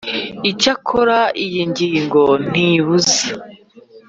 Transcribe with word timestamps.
Icyakora 0.51 1.19
iyi 1.43 1.61
ngingo 1.71 2.23
ntibuza 2.49 3.23